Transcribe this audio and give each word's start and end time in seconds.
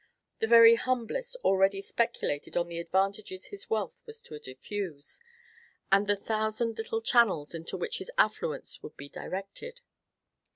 The 0.39 0.47
very 0.47 0.73
humblest 0.77 1.35
already 1.43 1.79
speculated 1.79 2.57
on 2.57 2.67
the 2.69 2.79
advantages 2.79 3.45
his 3.49 3.69
wealth 3.69 4.01
was 4.07 4.19
to 4.21 4.39
diffuse, 4.39 5.19
and 5.91 6.07
the 6.07 6.15
thousand 6.15 6.79
little 6.79 7.03
channels 7.03 7.53
into 7.53 7.77
which 7.77 7.99
his 7.99 8.09
affluence 8.17 8.81
would 8.81 8.97
be 8.97 9.09
directed. 9.09 9.81